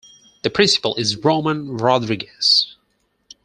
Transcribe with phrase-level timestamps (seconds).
[0.41, 2.75] The principal is Roman Rodriguez.